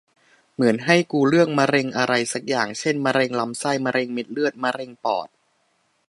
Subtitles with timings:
[0.53, 5.27] เหมือนให้กูเลือกมะเร็งอะไรสักอย่าง เช่น มะเร็งลำไส้ มะเร็งเม็ดเลือด มะเร็งปอด